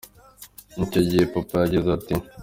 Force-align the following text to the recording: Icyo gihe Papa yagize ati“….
Icyo 0.83 1.01
gihe 1.09 1.23
Papa 1.33 1.55
yagize 1.63 1.89
ati“…. 1.97 2.13